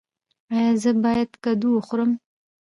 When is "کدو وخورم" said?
1.43-2.11